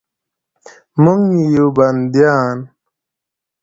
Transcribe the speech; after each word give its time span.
موږ 1.03 1.21
یو 1.55 1.65
بندیان 1.77 2.57